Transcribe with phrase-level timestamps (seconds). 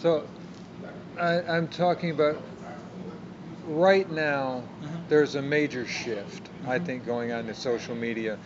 [0.00, 0.26] So
[1.18, 2.40] I, I'm talking about
[3.66, 4.62] right now,
[5.08, 8.38] there's a major shift, I think, going on in social media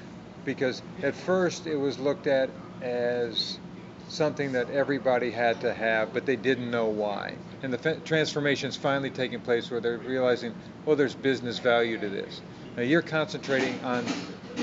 [0.45, 2.51] because at first it was looked at
[2.83, 3.59] as
[4.09, 7.35] something that everybody had to have, but they didn't know why.
[7.63, 10.55] And the fa- transformation is finally taking place where they're realizing,
[10.87, 12.43] oh, there's business value to this.
[12.77, 14.13] Now you're concentrating on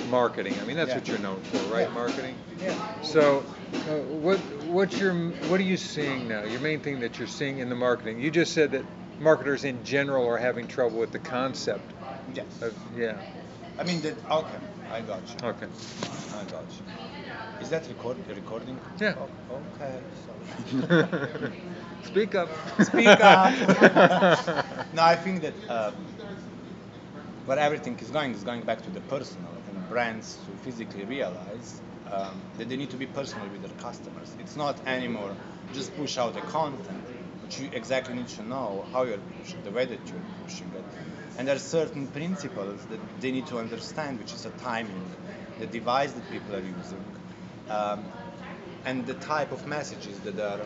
[0.10, 0.60] marketing.
[0.60, 0.96] I mean, that's Yeah.
[0.96, 1.88] what you're known for, right?
[1.88, 1.94] Yeah.
[1.94, 2.36] Marketing.
[2.60, 2.76] Yeah.
[3.02, 3.46] So,
[3.88, 4.40] uh, what
[4.72, 6.44] what's your what are you seeing now?
[6.44, 8.20] Your main thing that you're seeing in the marketing.
[8.20, 8.86] You just said that
[9.20, 11.94] marketers in general are having trouble with the concept.
[12.34, 12.46] Yes.
[12.62, 13.18] Of, yeah.
[13.78, 14.16] I mean that.
[14.30, 14.60] Okay,
[14.92, 15.48] I got you.
[15.48, 15.68] Okay.
[15.68, 17.62] I got you.
[17.62, 18.80] Is that record, recording?
[19.00, 19.16] Yeah.
[19.52, 20.00] Oh, okay.
[21.40, 21.62] Sorry.
[22.04, 22.50] Speak up.
[22.82, 23.54] Speak up.
[24.94, 25.92] no, I think that uh,
[27.46, 31.82] where everything is going is going back to the personal and brands to physically realize
[32.12, 34.36] um, that they need to be personal with their customers.
[34.40, 35.32] It's not anymore
[35.74, 37.04] just push out the content,
[37.42, 40.84] but you exactly need to know how you're pushing, the way that you're pushing it.
[41.38, 45.10] And there are certain principles that they need to understand, which is the timing,
[45.60, 47.04] the device that people are using,
[47.70, 48.04] um,
[48.86, 50.60] and the type of messages that are.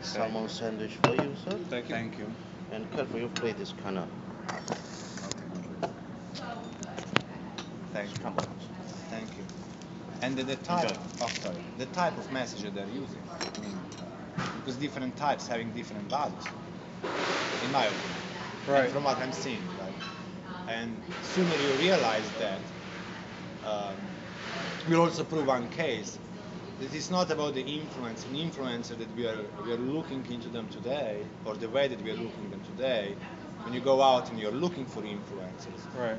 [0.00, 1.58] Salmon sandwich for you, sir.
[1.70, 1.94] Thank you.
[1.94, 2.30] Thank you.
[2.72, 4.08] And careful, you play this kind of
[7.92, 8.18] Thank you.
[8.24, 8.46] Come on.
[9.08, 9.44] Thank you.
[10.24, 10.96] And the, the type, Enjoy.
[11.20, 13.20] oh, sorry, the type of messenger they're using.
[13.30, 13.78] I mean,
[14.56, 16.46] because different types having different values,
[17.62, 18.22] in my opinion.
[18.66, 18.84] Right.
[18.84, 19.92] And from what I'm seeing, right?
[20.66, 22.60] And sooner you realize that,
[23.66, 23.96] um,
[24.88, 26.18] we'll also prove one case
[26.80, 29.36] that it's not about the influence and influencer that we are
[29.66, 33.14] we are looking into them today, or the way that we are looking them today.
[33.64, 36.16] When you go out and you're looking for influencers, Right.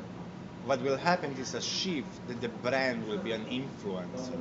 [0.66, 4.38] What will happen is a shift that the brand will be an influencer.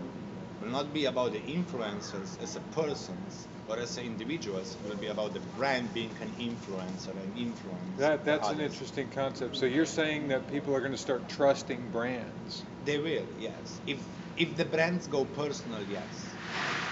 [0.62, 4.76] Will not be about the influencers as a persons or as individuals.
[4.82, 7.98] It will be about the brand being an influencer and influence.
[7.98, 9.56] That that's an interesting concept.
[9.56, 12.64] So you're saying that people are going to start trusting brands.
[12.86, 13.80] They will, yes.
[13.86, 13.98] If
[14.36, 16.28] if the brands go personal, yes.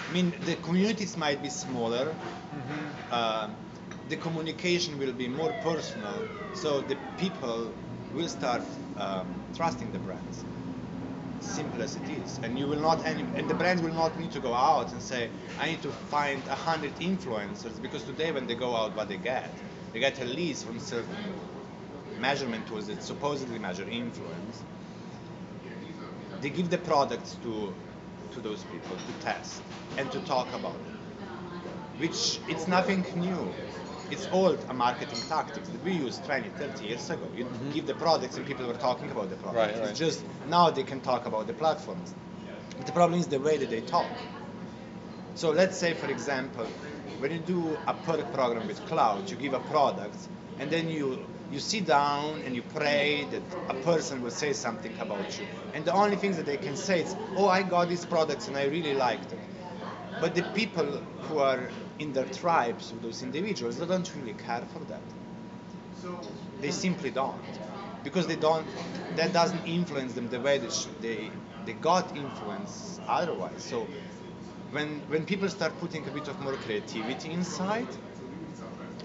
[0.09, 2.15] I mean, the communities might be smaller.
[2.55, 3.15] Mm-hmm.
[3.15, 3.55] Um,
[4.09, 7.73] the communication will be more personal, so the people
[8.15, 8.63] will start
[8.97, 10.45] um, trusting the brands.
[11.41, 14.31] Simple as it is, and you will not any, and the brands will not need
[14.33, 15.29] to go out and say,
[15.59, 19.17] I need to find a hundred influencers because today when they go out, what they
[19.17, 19.51] get,
[19.93, 21.35] they get a list from certain
[22.21, 24.63] measurement tools that supposedly measure influence.
[26.41, 27.75] They give the products to
[28.33, 29.63] to those people to test
[29.99, 30.93] and to talk about it
[31.99, 33.55] which it's nothing new.
[34.13, 37.27] It's old a marketing tactics that we used 20, 30 years ago.
[37.35, 37.71] You mm-hmm.
[37.71, 39.73] give the products and people were talking about the products.
[39.73, 39.89] Right, right.
[39.89, 42.15] It's just now they can talk about the platforms.
[42.77, 44.11] But the problem is the way that they talk.
[45.35, 46.67] So let's say, for example,
[47.21, 50.19] when you do a perk program with Klout, you give a product
[50.59, 54.93] and then you you sit down and you pray that a person will say something
[55.01, 55.47] about you.
[55.75, 58.57] And the only thing that they can say is, oh, I got these products and
[58.57, 59.39] I really liked it.
[60.23, 61.69] But the people who are
[61.99, 65.03] in their tribes, those individuals, they don't really care for that.
[66.61, 67.59] They simply don't,
[68.05, 68.69] because they don't.
[69.17, 71.33] That doesn't influence them the way that sh- they
[71.67, 73.63] they got influence otherwise.
[73.63, 73.89] So
[74.71, 77.89] when when people start putting a bit of more creativity inside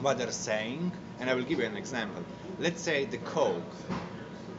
[0.02, 2.24] what they're saying, and I will give you an example.
[2.60, 3.76] Let's say the Coke.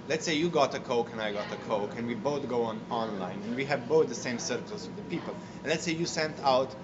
[0.08, 2.62] Let's say you got a Coke and I got a Coke, and we both go
[2.62, 5.34] on online, and we have both the same circles of the people.
[5.62, 6.74] And let's say you sent out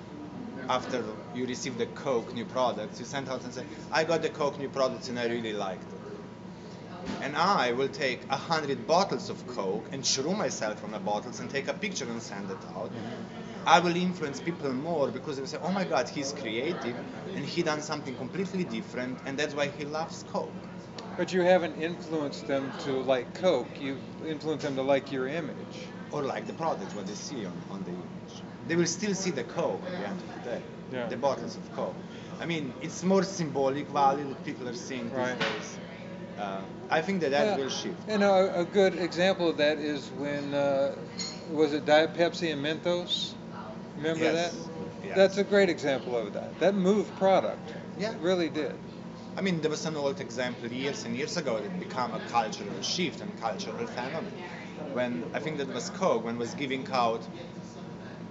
[0.68, 1.02] after
[1.34, 4.58] you received the Coke new products, you sent out and say, I got the Coke
[4.58, 5.98] new products and I really liked it.
[7.22, 11.40] And I will take a hundred bottles of Coke and shrew myself on the bottles
[11.40, 12.90] and take a picture and send it out.
[12.90, 13.66] Mm-hmm.
[13.68, 16.96] I will influence people more because they will say, oh my God, he's creative
[17.34, 20.52] and he done something completely different and that's why he loves Coke.
[21.16, 23.68] But you haven't influenced them to like Coke.
[23.80, 25.56] You influenced them to like your image.
[26.10, 28.42] Or like the product, what they see on, on the image.
[28.68, 30.62] They will still see the Coke at the end of the day.
[30.92, 31.06] Yeah.
[31.06, 31.94] The bottles of Coke.
[32.40, 35.38] I mean, it's more symbolic value that people are seeing these Right.
[35.38, 35.78] days.
[36.38, 36.60] Uh,
[36.90, 37.56] I think that that Yeah.
[37.64, 38.08] will shift.
[38.08, 40.94] You know, a, a good example of that is when uh,
[41.52, 43.34] was it Diet Pepsi and Mentos?
[43.96, 44.34] Remember Yes.
[44.34, 45.06] that?
[45.06, 45.16] Yes.
[45.16, 46.58] That's a great example of that.
[46.58, 47.72] That moved product.
[47.98, 48.12] Yeah.
[48.12, 48.74] It really did.
[49.36, 52.80] I mean, there was an old example years and years ago that became a cultural
[52.82, 54.32] shift and cultural phenomenon.
[54.92, 57.20] When I think that was Coke, when was giving out,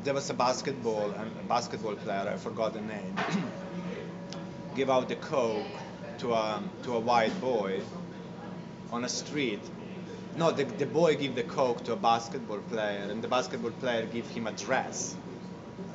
[0.06, 3.16] there was a basketball and a basketball player, I forgot the name,
[4.76, 5.66] give out the Coke
[6.20, 7.82] to a to a white boy
[8.92, 9.60] on a street.
[10.38, 14.06] No, the, the boy give the Coke to a basketball player, and the basketball player
[14.06, 15.16] give him a dress,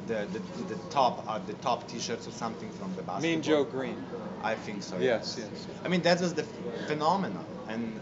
[0.07, 3.21] the, the, the top uh, the top T-shirts or something from the basketball.
[3.21, 4.05] Mean Joe Greene.
[4.43, 4.99] I think so.
[4.99, 5.67] Yes, yes.
[5.85, 6.44] I mean that was the
[6.87, 8.00] phenomenon and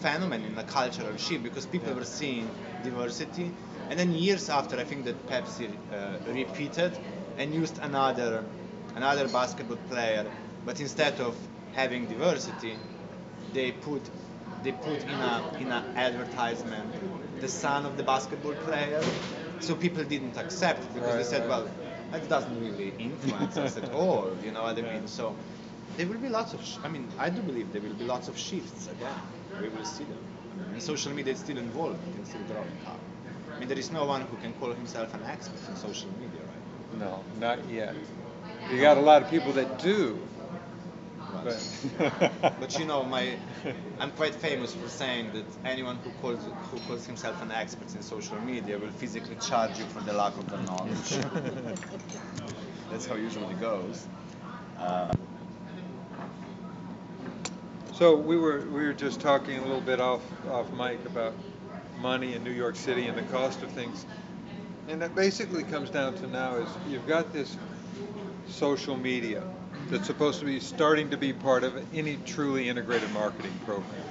[0.00, 1.96] phenomenon in the cultural shift because people Yeah.
[2.00, 2.48] were seeing
[2.82, 3.50] diversity,
[3.90, 6.92] and then years after, I think that Pepsi uh, repeated
[7.38, 8.44] and used another
[8.96, 10.24] another basketball player,
[10.64, 11.34] but instead of
[11.72, 12.76] having diversity,
[13.52, 14.02] they put
[14.62, 16.92] they put in a in an advertisement
[17.40, 19.02] the son of the basketball player,
[19.60, 21.48] so people didn't accept because they said, right.
[21.48, 21.68] well,
[22.12, 25.06] that doesn't really influence us at all, you know what I mean?
[25.06, 25.36] So
[25.96, 28.28] there will be lots of, sh- I mean, I do believe there will be lots
[28.28, 29.16] of shifts again.
[29.60, 30.18] We will see them.
[30.52, 33.00] I mean, and social media is still involved, it's still growing up.
[33.56, 36.40] I mean, there is no one who can call himself an expert in social media,
[36.40, 36.98] right?
[37.00, 37.94] No, not yet.
[38.70, 40.18] You got a lot of people that do.
[41.42, 41.56] But,
[42.60, 43.36] But, you know, my,
[44.00, 48.02] I'm quite famous for saying that anyone who calls who calls himself an expert in
[48.02, 51.10] social media will physically charge you for the lack of their knowledge.
[52.90, 54.06] That's how it usually goes.
[54.78, 55.12] Uh,
[57.94, 61.32] So we were we were just talking a little bit off off mic about
[62.00, 64.04] money in New York City and the cost of things,
[64.88, 67.56] and it basically comes down to now is you've got this
[68.48, 69.44] social media
[69.90, 74.02] that's supposed to be starting to be part of any truly integrated marketing program.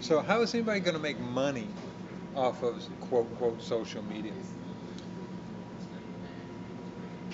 [0.00, 1.66] So how is anybody going to make money
[2.36, 4.32] off of quote quote social media?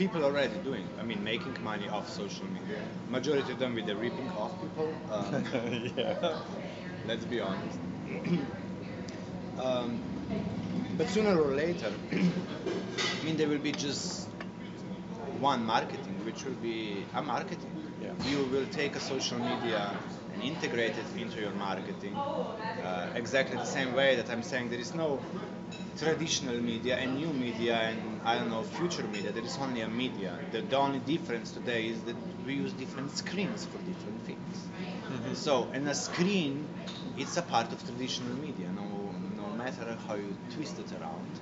[0.01, 0.87] People already doing.
[0.99, 2.81] I mean, making money off social media.
[3.11, 4.95] Majority of them with the ripping off people.
[5.13, 5.45] Um,
[5.97, 6.39] yeah.
[7.07, 7.79] let's be honest.
[9.61, 10.01] um,
[10.97, 14.27] but sooner or later, I mean, there will be just
[15.39, 17.75] one marketing, which will be a marketing.
[18.03, 18.13] Yeah.
[18.31, 19.95] You will take a social media
[20.41, 22.25] and integrate it into your marketing
[22.83, 25.25] uh, exactly the same way that I'm saying there is no
[25.97, 29.33] traditional media and new media and I don't know future media.
[29.33, 30.41] There is only a media.
[30.51, 34.71] The, the only difference today is that we use different screens for different things.
[35.11, 35.37] Mhm.
[35.37, 36.71] So, and a screen,
[37.17, 41.41] it's a part of traditional media, no, no matter how you twist it around.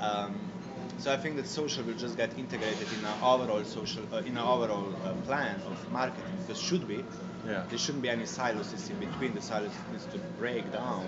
[0.00, 0.52] Um,
[0.96, 4.36] so I think that social will just get integrated in an overall social, uh, in
[4.36, 6.38] an overall uh, plan of marketing.
[6.40, 7.06] Because should be,
[7.48, 7.64] Yeah.
[7.68, 9.34] there shouldn't be any silos in between.
[9.34, 11.06] The silos needs to break down,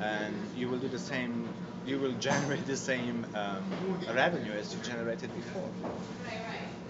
[0.00, 1.50] and you will do the same.
[1.86, 3.62] You will generate the same um,
[4.14, 5.70] revenue as you generated before.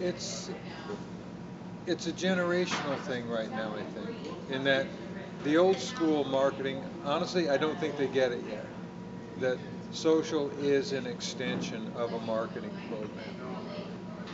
[0.00, 0.50] it's
[1.86, 4.10] it's a generational thing right now i think
[4.48, 4.86] in that
[5.44, 8.66] the old school marketing honestly i don't think they get it yet
[9.40, 9.58] that
[9.92, 13.49] social is an extension of a marketing program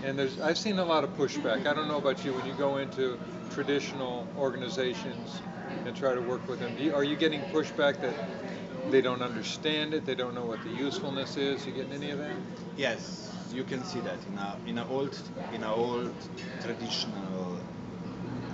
[0.03, 2.55] and there's i've seen a lot of pushback i don't know about you when you
[2.55, 3.19] go into
[3.51, 5.41] traditional organizations
[5.85, 8.15] and try to work with them you, are you getting pushback that
[8.91, 12.19] they don't understand it they don't know what the usefulness is you getting any of
[12.19, 12.33] that
[12.77, 15.19] Yes, you can see that in a in old
[15.51, 16.13] in a old
[16.61, 17.59] traditional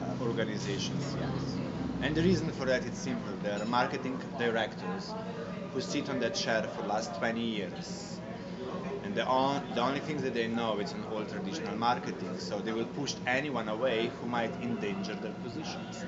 [0.00, 1.16] uh, organizations.
[1.18, 1.58] Yes,
[2.02, 3.32] and the reason for that is simple.
[3.42, 5.14] There are marketing directors
[5.72, 8.20] who sit on that chair for the last 20 years,
[9.12, 12.38] and the on, the only thing that they know is an old traditional marketing.
[12.38, 16.02] So they will push anyone away who might endanger their positions.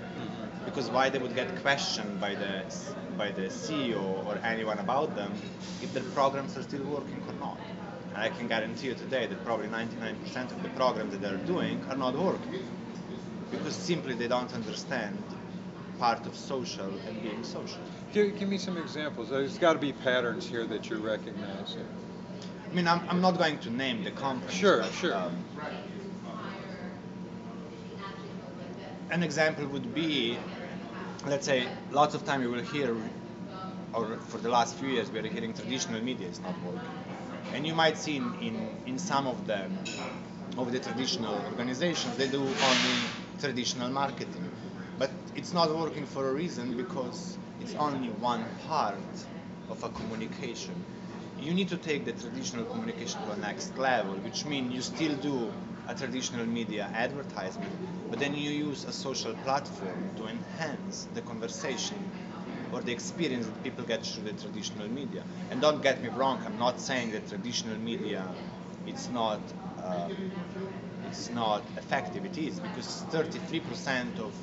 [0.65, 2.65] Because why they would get questioned by the
[3.19, 5.31] by the CEO or anyone about them
[5.83, 7.59] if their programs are still working or not.
[8.15, 11.85] And I can guarantee you today that probably 99% of the programs that they're doing
[11.91, 12.65] are not working
[13.51, 15.23] because simply they don't understand
[15.99, 17.83] part of social and being social.
[18.15, 21.87] give, give me some examples there's got to be patterns here that you're recognizing
[22.75, 24.53] I mean, I'm, I'm not going to name the company.
[24.53, 25.15] Sure, but, sure.
[25.15, 25.33] um,
[29.13, 30.37] an example would be,
[31.25, 32.97] let's say, lots of time you will hear,
[33.93, 36.91] or for the last few years we are hearing traditional media is not working,
[37.53, 39.79] and you might see in, in, in some of them,
[40.59, 42.95] of the traditional organizations, they do only
[43.39, 44.51] traditional marketing,
[44.99, 48.97] but it's not working for a reason because it's only one part
[49.71, 50.75] of a communication.
[51.45, 55.15] You need to take the traditional communication to a next level, which means you still
[55.17, 55.53] do
[55.87, 57.77] a traditional media advertisement,
[58.11, 61.99] but then you use a social platform to enhance the conversation
[62.73, 65.25] or the experience that people get through the traditional media.
[65.51, 68.37] And don't get me wrong, I'm not saying that traditional media
[68.87, 70.09] it's not uh,
[71.03, 72.25] it's not effective.
[72.25, 74.35] It is because 33% of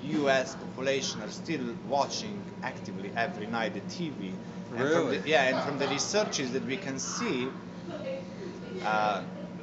[0.00, 0.54] U.S.
[0.56, 4.38] population are still watching actively every night the TV.
[4.70, 5.18] And from Really?
[5.18, 7.52] the, yeah, and from the researches that we can see,
[8.84, 9.22] uh,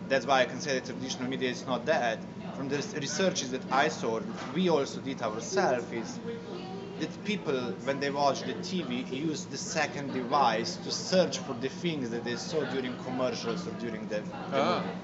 [0.09, 2.19] that's why I can say that traditional media is not dead.
[2.55, 6.19] From the researches that I saw, that we also did ourselves, is
[6.99, 11.69] that people, when they watch the TV, use the second device to search for the
[11.69, 14.81] things that they saw during commercials or during the, the Ah.
[14.83, 14.95] movie.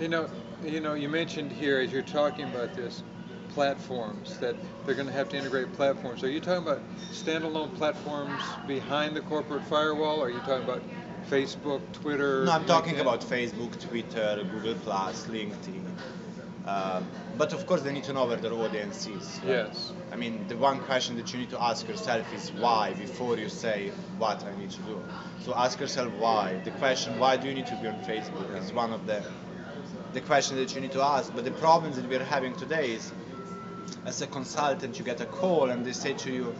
[0.00, 0.28] You know,
[0.64, 3.02] you know, you mentioned here as you're talking about this,
[3.54, 6.22] platforms that they're going to have to integrate platforms.
[6.24, 6.80] Are you talking about
[7.12, 10.20] standalone platforms behind the corporate firewall?
[10.20, 10.82] Or are you talking about
[11.30, 12.44] Facebook, Twitter?
[12.44, 15.84] No, I'm talking about Facebook, Twitter, Google Plus, LinkedIn.
[16.66, 17.02] Uh,
[17.36, 19.40] but of course, they need to know where their audience is.
[19.42, 19.48] right?
[19.48, 19.92] Yes.
[20.12, 23.48] I mean, the one question that you need to ask yourself is why before you
[23.48, 25.02] say what I need to do.
[25.40, 26.60] So ask yourself why.
[26.64, 29.22] The question why do you need to be on Facebook is one of the
[30.12, 31.34] the question that you need to ask.
[31.34, 33.10] But the problems that we're having today is,
[34.06, 36.54] as a consultant, you get a call and they say to you,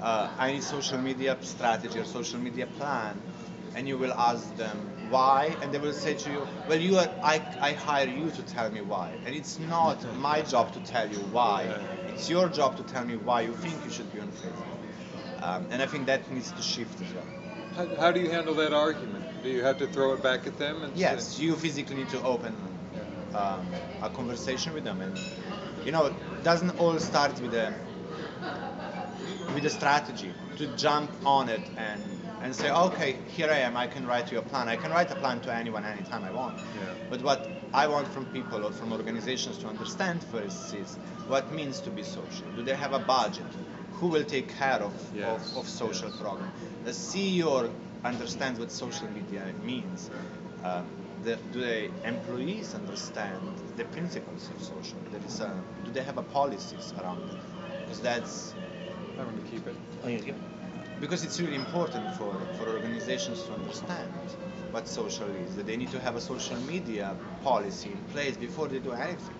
[0.00, 3.20] uh, I need social media strategy or social media plan,
[3.74, 4.78] and you will ask them
[5.10, 8.42] why, and they will say to you, well, you are, I, I hire you to
[8.42, 11.68] tell me why, and it's not my job to tell you why.
[12.08, 14.78] It's your job to tell me why you think you should be on Facebook.
[15.42, 17.26] Um, and I think that needs to shift as well.
[17.74, 19.24] How, how do you handle that argument?
[19.42, 20.82] Do you have to throw it back at them?
[20.82, 22.54] And Yes, say, you physically need to open
[23.34, 23.66] um,
[24.02, 25.16] a conversation with them, and
[25.84, 27.72] you know, doesn't all start with a
[29.54, 32.02] with a strategy to jump on it and
[32.42, 34.66] and say, okay, here I am, I can write you a plan.
[34.66, 36.56] I can write a plan to anyone anytime I want.
[36.58, 36.94] Yeah.
[37.10, 40.96] But what I want from people or from organizations to understand first is
[41.28, 42.46] what means to be social.
[42.56, 43.44] Do they have a budget?
[43.94, 46.18] Who will take care of, Yes, of, of social yes.
[46.18, 46.50] program?
[46.84, 47.70] The CEO
[48.04, 50.08] understands what social media means.
[50.64, 50.86] Um,
[51.22, 54.98] the, do the employees understand the principles of social?
[55.12, 55.52] There is a,
[55.92, 57.36] do they have a policies around it?
[57.84, 58.54] Because that's
[59.18, 59.74] I want to keep it.
[60.04, 60.36] Oh, you give-
[61.00, 64.12] because it's really important for, for organizations to understand
[64.70, 68.68] what social is, that they need to have a social media policy in place before
[68.68, 69.34] they do anything.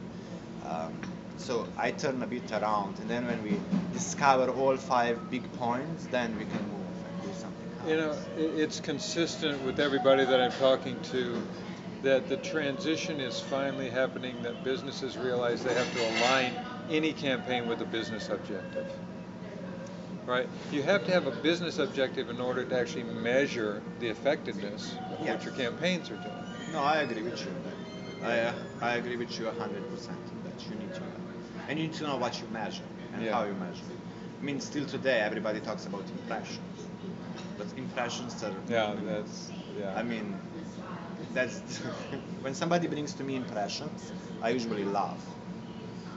[0.67, 0.93] Um,
[1.37, 3.61] so I turn a bit around, and then when we
[3.93, 7.69] discover all five big points, then we can move and do something.
[7.87, 11.43] You know, it's consistent with everybody that I'm talking to
[12.03, 16.53] that the transition is finally happening, that businesses realize they have to align
[16.91, 18.87] any campaign with a business objective.
[20.27, 20.49] Right?
[20.71, 25.25] You have to have a business objective in order to actually measure the effectiveness of
[25.25, 25.35] Yeah.
[25.35, 26.45] what your campaigns are doing.
[26.73, 27.53] No, I agree with you.
[28.23, 31.01] I, uh, I agree with you 100% that you need to
[31.69, 32.83] and you need to know what you measure
[33.15, 33.33] and Yeah.
[33.33, 33.85] how you measure.
[33.91, 33.97] It.
[34.41, 36.59] I mean, still today everybody talks about impressions,
[37.57, 39.95] but impressions are Yeah, that's yeah.
[39.97, 40.37] I mean,
[41.35, 41.79] that's
[42.43, 45.23] when somebody brings to me impressions, I usually laugh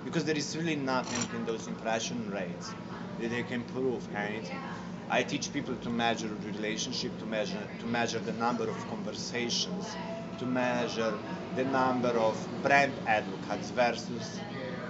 [0.05, 2.73] because there is really nothing in those impression rates
[3.19, 4.61] that they can prove anything.
[5.09, 9.95] I teach people to measure the relationship, to measure to measure the number of conversations,
[10.39, 11.13] to measure
[11.55, 14.39] the number of brand advocates versus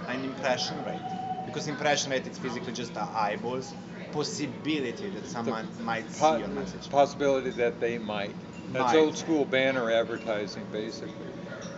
[0.08, 1.10] an impression rate.
[1.46, 3.74] Because impression rate is physically just the eyeballs
[4.14, 6.88] possibility that someone might see your message.
[6.88, 8.36] Possibility that they might.
[8.72, 11.12] That's old school banner advertising, basically.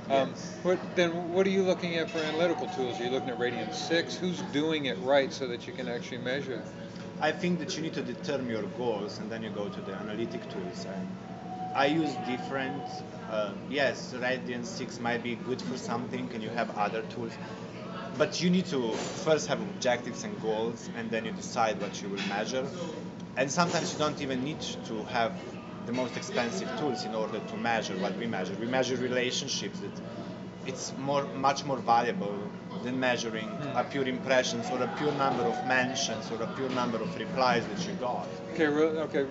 [0.09, 3.01] Um, what, then what are you looking at for analytical tools?
[3.01, 4.15] Are you looking at Radian6?
[4.15, 6.63] Who's doing it right so that you can actually measure?
[7.21, 9.95] I think that you need to determine your goals and then you go to the
[9.95, 10.87] analytic tools.
[10.87, 11.09] And
[11.75, 12.83] I use different.
[13.31, 17.33] Uh, yes, Radian6 might be good for something, and you have other tools.
[18.17, 22.09] But you need to first have objectives and goals, and then you decide what you
[22.09, 22.67] will measure.
[23.37, 25.33] And sometimes you don't even need to have
[25.87, 28.55] the most expensive tools in order to measure what we measure.
[28.61, 29.81] We measure relationships.
[29.81, 29.93] That
[30.67, 32.37] it's more, much more valuable
[32.83, 33.91] than measuring a hmm.
[33.91, 37.87] pure impressions or a pure number of mentions or a pure number of replies that
[37.87, 38.27] you got.
[38.53, 39.27] Okay, re- okay,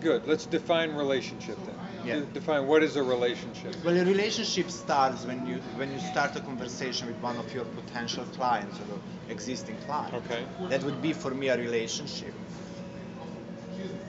[0.00, 0.26] good.
[0.26, 1.74] Let's define relationship then.
[2.04, 2.14] Yeah.
[2.16, 3.74] De- define what is a relationship.
[3.84, 7.64] Well, a relationship starts when you when you start a conversation with one of your
[7.64, 8.98] potential clients or
[9.30, 10.16] existing clients.
[10.26, 10.44] Okay.
[10.68, 12.34] That would be for me a relationship.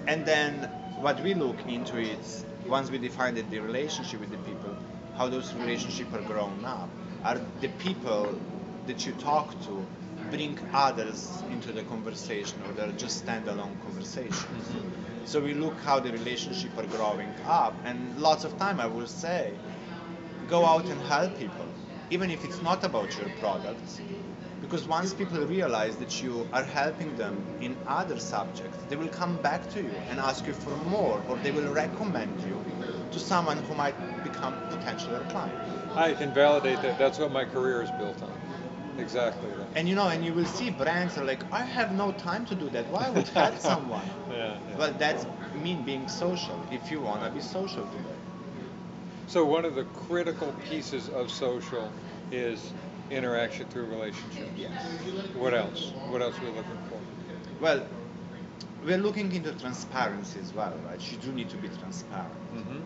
[0.08, 4.38] And then what we look into is once we define the, the relationship with the
[4.38, 4.76] people,
[5.16, 6.90] how those relationships are grown up.
[7.24, 8.40] Are the people
[8.88, 9.86] that you talk to
[10.32, 14.68] bring others into the conversation or they're just standalone conversations?
[14.68, 15.26] Mm-hmm.
[15.26, 19.08] So we look how the relationship are growing up and lots of time I will
[19.08, 19.54] say
[20.48, 21.68] go out and help people
[22.10, 24.00] even if it's not about your products
[24.62, 29.38] because once people realize that you are helping them in other subjects they will come
[29.38, 32.62] back to you and ask you for more or they will recommend you
[33.12, 35.56] to someone who might become potentially a client
[35.96, 37.00] I can validate that.
[37.00, 38.30] That's what my career is built on.
[39.00, 39.68] Exactly that.
[39.76, 42.56] and you know and you will see brands are like i have no time to
[42.56, 44.38] do that why would help someone Yeah,
[44.70, 44.78] yeah.
[44.78, 48.18] well that's mean being social if you want to be social today
[49.28, 51.92] So one of the critical pieces of social
[52.32, 52.74] is
[53.10, 54.52] interaction through relationships.
[54.56, 54.72] Yes.
[55.36, 55.94] What else?
[56.10, 57.00] What else are we looking for?
[57.62, 57.86] Well,
[58.86, 61.00] we're looking into transparency as well, right?
[61.12, 62.34] You do need to be transparent.
[62.54, 62.80] hmm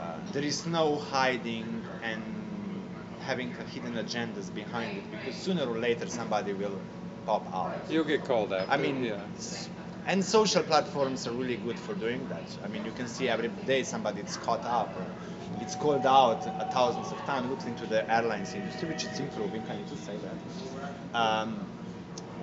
[0.00, 2.22] Uh, there is no hiding and
[3.20, 6.78] having hidden agendas behind it because sooner or later somebody will
[7.24, 7.72] pop out.
[7.88, 8.66] You'll get called out.
[8.70, 9.20] I mean, yeah.
[10.06, 12.58] And social platforms are really good for doing that.
[12.64, 15.06] I mean, you can see every day somebody is caught up or
[15.60, 17.50] it's called out thousands of times.
[17.50, 19.62] Looks into the airlines industry, which is improving.
[19.68, 21.18] I need to say that.
[21.18, 21.66] Um,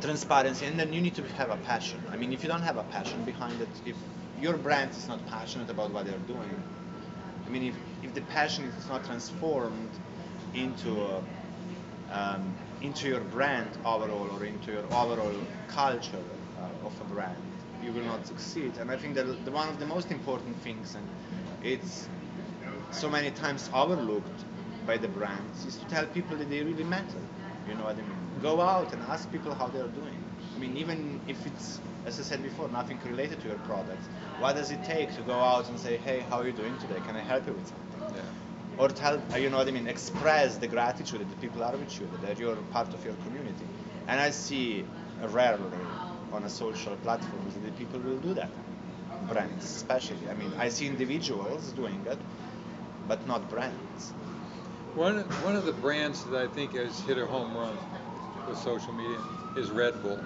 [0.02, 2.02] transparency, and then you need to have a passion.
[2.12, 3.96] I mean, if you don't have a passion behind it, if
[4.42, 6.62] your brand is not passionate about what they're doing,
[7.46, 9.90] I mean, if, if the passion is not transformed
[10.54, 11.24] into a,
[12.12, 15.34] um, into your brand overall or into your overall
[15.70, 16.20] culture
[16.60, 17.36] uh, of a brand,
[17.84, 18.74] you will not succeed.
[18.80, 21.08] And I think that the, one of the most important things, and
[21.64, 22.08] it's
[22.92, 24.44] so many times overlooked
[24.86, 27.22] by the brands, is to tell people that they really matter.
[27.68, 28.18] You know what I mean?
[28.42, 30.24] Go out and ask people how they're doing.
[30.56, 34.06] I mean, even if it's, as I said before, nothing related to your products,
[34.40, 37.00] what does it take to go out and say, hey, how are you doing today?
[37.08, 37.84] Can I help you with something?
[38.16, 38.22] yeah.
[38.78, 41.76] or tell uh, you know what I mean express the gratitude that the people are
[41.76, 43.66] with you that you're part of your community
[44.08, 44.86] and I see
[45.22, 45.64] rarely
[46.34, 48.50] on a social platform, that the people will do that
[49.30, 52.20] brands especially I mean I see individuals doing it
[53.08, 54.12] but not brands
[54.96, 57.78] One one of the brands that I think has hit a home run
[58.48, 59.20] with social media
[59.56, 60.20] is Red Bull.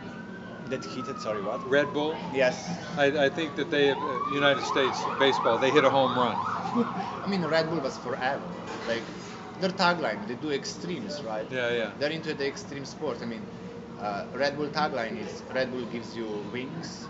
[0.69, 2.15] that hit it sorry what Red Bull.
[2.33, 2.57] yes
[2.97, 6.35] I, I think that they, have, uh, United States baseball, they hit a home run.
[7.23, 8.49] I mean Red Bull was forever
[8.87, 9.03] like
[9.61, 11.91] their tagline they do extremes right Yeah, yeah.
[11.99, 13.17] they're into the extreme sport.
[13.21, 13.43] I mean,
[14.01, 17.07] uh, Red Bull tagline is Red Bull gives you wings.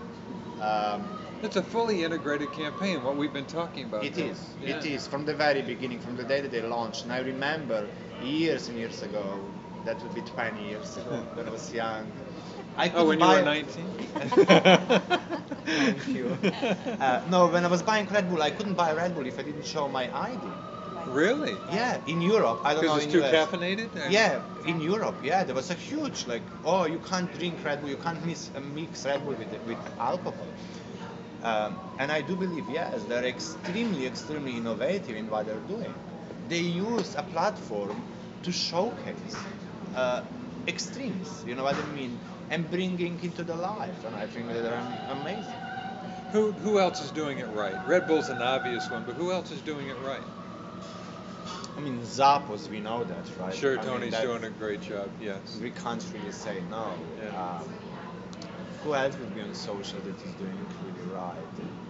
[0.62, 1.04] Um,
[1.44, 3.04] It's a fully integrated campaign.
[3.04, 4.04] What we've been talking about.
[4.06, 4.32] it there.
[4.32, 4.42] is.
[4.62, 4.78] Yeah.
[4.78, 7.04] It is from the very beginning, from the day that they launched.
[7.04, 7.88] And I remember
[8.24, 9.40] years and years ago,
[9.86, 12.12] that would be 20 years ago, when I was young.
[12.78, 13.86] I Oh, when you were 19.
[15.66, 16.38] Thank you.
[16.98, 19.44] Uh, no, when I was buying Red Bull, I couldn't buy Red Bull if I
[19.44, 20.42] didn't show my ID.
[21.08, 21.58] Really?
[21.72, 23.50] Yeah, in Europe, I don't know Because in it's too US.
[23.50, 24.12] caffeinated.
[24.12, 27.90] Yeah, in Europe, yeah, there was a huge like, oh, you can't drink Red Bull,
[27.90, 30.48] you can't miss, uh, mix Red Bull with with alcohol.
[31.44, 35.94] Um, and I do believe, yes, they're extremely, extremely innovative in what they're doing.
[36.50, 38.04] They use a platform
[38.44, 39.46] to showcase
[39.96, 40.22] uh,
[40.68, 44.62] extremes, you know what I mean, and bringing into the life, and I think that
[44.64, 45.62] they're amazing.
[46.32, 47.78] Who who else is doing it right?
[47.86, 50.26] Red Bull's an obvious one, but who else is doing it right?
[51.78, 53.54] I mean, Zappos, we know that, right?
[53.54, 55.10] Sure, I mean, Tony's that's- doing a great job.
[55.22, 55.60] Yes.
[55.62, 56.92] we can't really say no.
[57.24, 57.60] Yeah.
[57.60, 57.70] Um,
[58.84, 61.36] who else would be on social that is doing really right?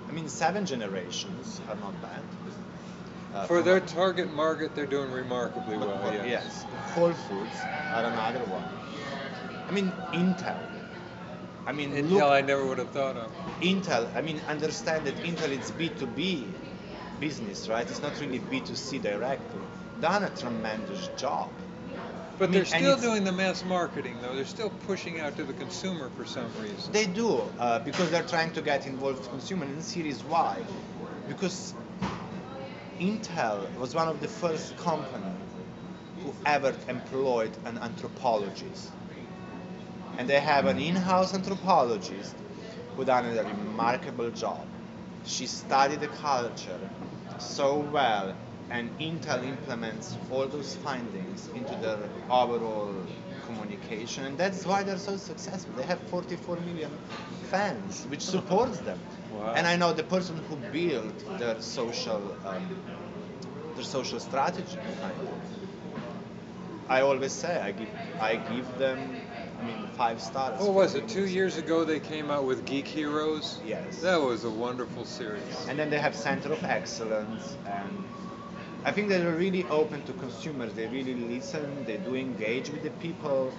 [0.10, 2.22] I mean, seven generations are not bad.
[3.34, 6.00] Uh, For their target market, they're doing remarkably well.
[6.14, 6.26] yes.
[6.28, 6.66] yes.
[6.94, 7.58] Whole Foods
[7.94, 8.64] are another one.
[9.68, 10.58] I mean, Intel.
[11.66, 13.32] I mean, Intel, look, I never would have thought of.
[13.62, 14.08] Intel.
[14.16, 16.48] I mean, understand that Intel is B2B
[17.20, 17.90] business, right?
[17.90, 19.62] It's not really B2C directly.
[20.00, 21.50] Done a tremendous job.
[22.38, 24.36] But I mean, they're still doing the mass marketing, though.
[24.36, 26.94] They're still pushing out to the consumer for some reason.
[26.94, 30.64] They do uh, because they're trying to get involved with consumer and series why?
[31.28, 31.74] Because
[33.00, 35.26] Intel was one of the first company
[36.24, 38.92] who ever employed an anthropologist.
[40.18, 42.36] And they have an in-house anthropologist
[42.96, 44.68] who done a remarkable job.
[45.28, 46.80] She studied the culture
[47.38, 48.36] so well
[48.70, 53.06] and Intel implements all those findings into their overall
[53.46, 55.76] communication and that's why they're so successful.
[55.76, 57.00] They have 44 million
[57.42, 59.00] fans which supports them.
[59.32, 59.54] Wow.
[59.56, 62.84] And I know the person who built their social um,
[63.76, 65.44] their social strategy behind it.
[66.90, 69.22] I always say I give I give them
[69.60, 70.60] I mean five stars.
[70.60, 71.08] What was it?
[71.08, 73.60] Two years ago they came out with Geek Heroes.
[73.66, 74.02] Yes.
[74.02, 75.66] That was a wonderful series.
[75.68, 78.04] And then they have Center of Excellence, and
[78.86, 80.74] I think they're really open to consumers.
[80.74, 81.86] They really listen.
[81.86, 83.52] They do engage with the people,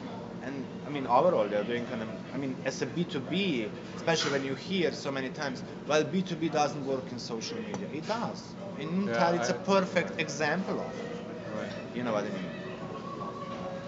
[0.44, 2.08] and I mean overall they're doing kind of.
[2.32, 6.86] I mean, as a B2B, especially when you hear so many times, well, B2B doesn't
[6.86, 7.88] work in social media.
[7.92, 8.42] It does.
[8.78, 11.10] In Intel, Yeah, it's a I- perfect example of it.
[11.58, 11.72] Right.
[11.96, 12.50] You know what I mean?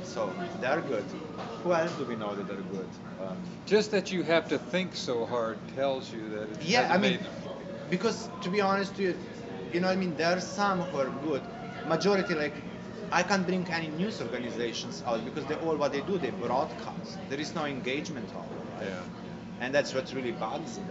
[0.03, 1.05] So they're good.
[1.63, 2.89] Who else do we know that they're good?
[3.21, 7.13] Um, Just that you have to think so hard tells you that Yeah, I mean,
[7.13, 7.21] made
[7.91, 9.15] because to be honest to you,
[9.73, 10.15] you know I mean.
[10.17, 11.43] There are some who are good.
[11.87, 12.55] Majority like,
[13.13, 17.19] I can't bring any news organizations out because they all what they do they broadcast.
[17.29, 18.47] There is no engagement of
[18.83, 19.03] it, Yeah.
[19.61, 20.85] and that's what really bugs me.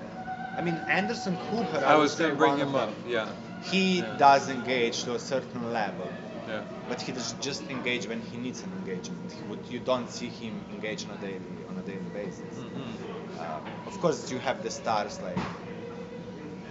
[0.58, 1.84] I mean, Anderson Cooper.
[1.86, 2.92] I would was going to bring him up.
[3.08, 3.28] Yeah.
[3.64, 4.18] He Yeah.
[4.18, 6.08] does engage to a certain level,
[6.50, 6.64] Yeah.
[6.88, 9.32] But he does just engage when he needs an engagement.
[9.32, 12.56] He would, you don't see him engage on a daily on a daily basis.
[12.58, 13.40] Mm-hmm.
[13.40, 15.38] Uh, of course, you have the stars like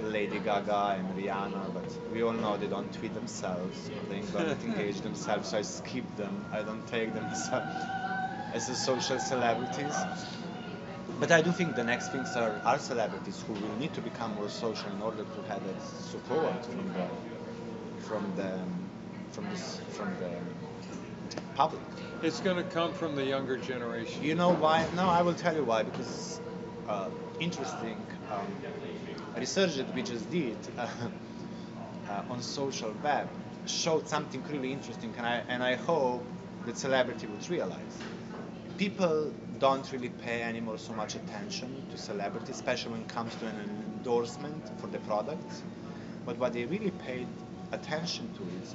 [0.03, 4.65] Lady Gaga and Rihanna, but we all know they don't tweet themselves, or they don't
[4.71, 5.49] engage themselves.
[5.51, 6.45] So I skip them.
[6.53, 9.95] I don't take them as a, as a social celebrities.
[11.21, 14.35] But I do think the next things are, are celebrities who will need to become
[14.35, 17.07] more social in order to have that support from the
[18.07, 18.59] from the
[19.31, 20.31] from this from the
[21.55, 21.83] public.
[22.23, 24.23] It's going to come from the younger generation.
[24.23, 24.87] You know why?
[24.97, 25.83] No, I will tell you why.
[25.85, 26.41] Because
[26.89, 27.97] uh, interesting
[28.33, 28.47] um,
[29.37, 30.89] research that we just did uh,
[32.09, 33.29] uh, on social web
[33.67, 36.25] showed something really interesting, and I and I hope
[36.67, 38.03] that celebrity would realize.
[38.79, 43.47] People don't really pay anymore so much attention to celebrity, especially when it comes to
[43.47, 43.57] an
[43.99, 45.63] endorsement for the products.
[46.25, 47.27] But what they really paid
[47.73, 48.75] attention to is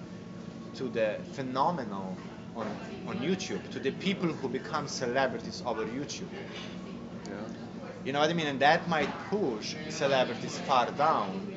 [0.76, 2.18] to the phenomenal
[2.56, 2.68] on,
[3.08, 6.30] on YouTube, to the people who become celebrities over YouTube.
[7.28, 7.34] Yeah.
[8.04, 8.48] You know what I mean?
[8.48, 11.48] And that might push celebrities far down.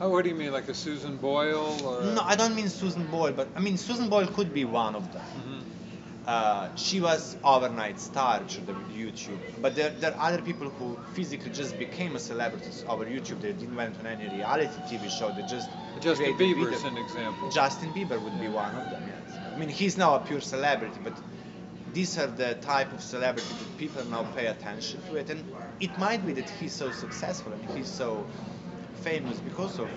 [0.00, 2.02] Oh, what do you mean, like a Susan Boyle or?
[2.02, 5.12] No, I don't mean Susan Boyle, but I mean Susan Boyle could be one of
[5.12, 5.22] them.
[5.36, 5.49] Mhm.
[6.30, 10.96] Uh, she was overnight star to the YouTube, but there, there are other people who
[11.12, 13.40] physically just became a celebrities over YouTube.
[13.40, 15.32] They didn't went on any reality TV show.
[15.32, 15.68] They just
[16.00, 17.50] Justin Bieber is an example.
[17.50, 19.02] Justin Bieber would be one of them.
[19.08, 19.38] Yes.
[19.52, 21.14] I mean, he's now a pure celebrity, but
[21.92, 25.42] these are the type of celebrity that people now pay attention to it, and
[25.80, 28.24] it might be that he's so successful and he's so
[29.02, 29.90] famous because of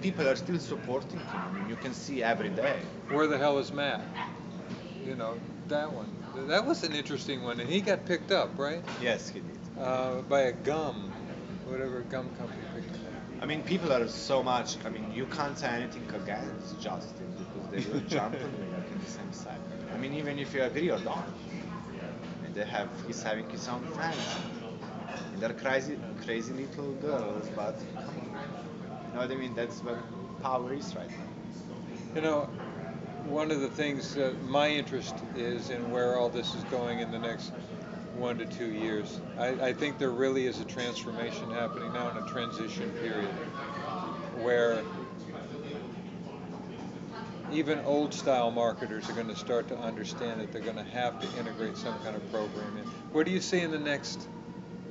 [0.00, 1.42] people are still supporting him.
[1.46, 2.78] I mean, you can see every day.
[3.10, 4.00] Where the hell is Matt?
[5.04, 5.34] You know,
[5.68, 6.06] that one.
[6.48, 8.82] That was an interesting one, and he got picked up, right?
[9.00, 9.58] Yes, he did.
[9.78, 11.10] Uh, by a gum,
[11.66, 13.42] whatever gum company picked him up.
[13.42, 14.76] I mean, people are so much.
[14.84, 18.90] I mean, you can't say anything against Justin because they will jump on you like
[18.90, 19.58] in the same side.
[19.92, 21.18] I mean, even if you agree or don't,
[22.44, 24.36] and they have he's having his own friends,
[25.32, 27.48] and they're crazy, crazy little girls.
[27.56, 29.54] But you know what I mean?
[29.54, 29.98] That's what
[30.42, 32.14] power is right now.
[32.14, 32.48] You know,
[33.26, 37.10] one of the things that my interest is in where all this is going in
[37.10, 37.52] the next
[38.16, 39.20] one to two years.
[39.38, 43.30] I, I think there really is a transformation happening now in a transition period
[44.40, 44.84] where
[47.52, 51.20] even old style marketers are going to start to understand that they're going to have
[51.20, 52.84] to integrate some kind of program in.
[53.12, 54.28] What do you see in the next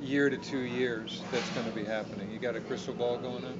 [0.00, 2.30] year to two years that's going to be happening?
[2.30, 3.58] You got a crystal ball going on?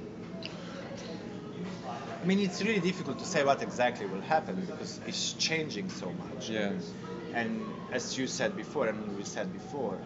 [2.25, 6.11] I mean, it's really difficult to say what exactly will happen because it's changing so
[6.11, 6.49] much.
[6.49, 6.91] Yes.
[7.35, 7.61] And
[7.91, 9.99] as you said before, and we said before,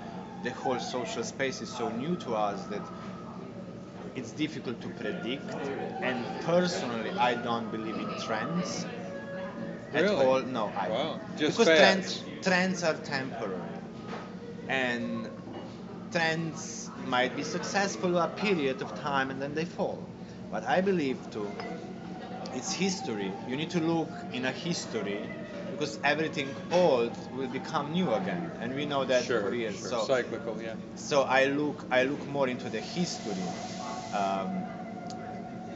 [0.44, 2.82] the whole social space is so new to us that
[4.16, 5.56] it's difficult to predict.
[6.02, 8.86] And personally, I don't believe in trends
[9.94, 10.26] at Really?
[10.26, 10.42] all.
[10.42, 11.22] No, I Wow.
[11.38, 13.80] Just because trends trends are temporary,
[14.68, 15.30] and
[16.12, 20.04] trends might be successful a period of time and then they fall.
[20.52, 21.50] But I believe too,
[22.54, 23.32] it's history.
[23.48, 25.22] You need to look in a history
[25.72, 29.78] because everything old will become new again, and we know that sure, for years.
[29.78, 29.90] sure.
[29.90, 30.74] So, cyclical, yeah.
[30.96, 33.48] so I look I look more into the history.
[34.14, 34.66] Um,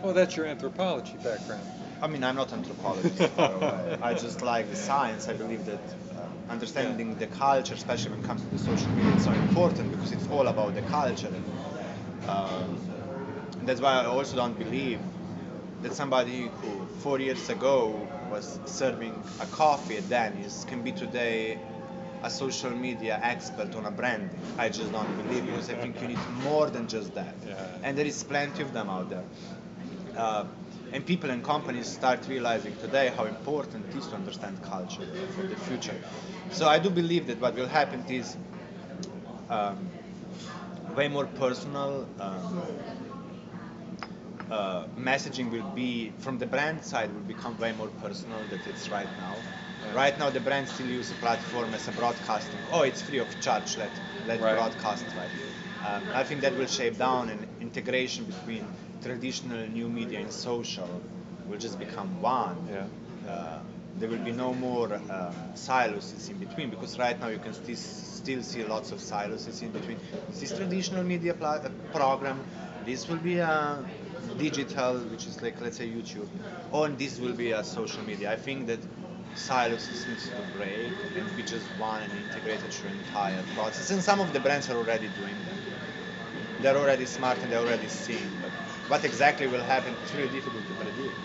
[0.01, 1.63] Well, that's your anthropology background.
[2.01, 3.21] I mean, I'm not anthropologist.
[3.37, 3.97] away.
[4.01, 5.29] I just like the science.
[5.29, 5.79] I believe that
[6.17, 9.91] uh, understanding the culture, especially when it comes to the social media, is so important
[9.91, 11.31] because it's all about the culture.
[12.27, 12.77] Um,
[13.61, 14.99] that's why I also don't believe
[15.83, 21.59] that somebody who four years ago was serving a coffee at Denny's can be today
[22.23, 24.29] a social media expert on a brand.
[24.57, 27.35] I just don't believe because I think you need more than just that.
[27.45, 27.55] Yeah.
[27.83, 29.23] And there is plenty of them out there.
[30.15, 30.45] Uh,
[30.93, 35.43] and people and companies start realizing today how important it is to understand culture for
[35.43, 35.99] the future.
[36.51, 38.37] So I do believe that what will happen is
[39.49, 39.89] um,
[40.95, 42.07] way more personal.
[42.19, 42.61] Um,
[44.49, 48.89] uh, messaging will be from the brand side will become way more personal than it's
[48.89, 49.35] right now.
[49.85, 49.93] Yeah.
[49.93, 52.59] Right now, the brands still use a platform as a broadcasting.
[52.71, 53.77] Oh, it's free of charge.
[53.77, 53.91] Let
[54.25, 54.55] let Right.
[54.55, 55.29] broadcast right.
[55.83, 58.65] Um, I think that will shape down an integration between
[59.01, 61.01] traditional new media and social
[61.47, 62.55] will just become one.
[62.71, 62.85] Yeah.
[63.29, 63.59] Uh,
[63.99, 67.75] there will be no more um, silos in between because right now you can sti-
[67.75, 69.99] still see lots of silos in between.
[70.29, 71.59] This is traditional media uh,
[71.91, 72.43] program.
[72.85, 73.83] This will be a
[74.37, 76.27] digital, which is like let's say YouTube,
[76.71, 78.31] or this will be a social media.
[78.31, 78.79] I think that
[79.33, 83.89] silos needs to break and be just one and integrated through entire process.
[83.89, 85.61] And some of the brands are already doing that.
[86.61, 88.39] They're already smart and they're already seeing.
[88.41, 88.51] But
[88.87, 89.95] what exactly will happen?
[90.03, 91.17] It's really difficult to predict.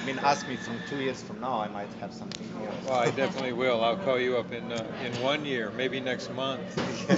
[0.00, 2.68] I mean, ask me from two years from now, I might have something more.
[2.86, 3.82] Well, I definitely will.
[3.84, 6.66] I'll call you up in uh, in one year, maybe next month.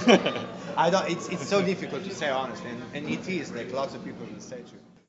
[0.77, 1.09] I don't.
[1.09, 4.24] It's it's so difficult to say honestly, and, and it is like lots of people
[4.39, 4.41] to
[4.73, 4.94] you.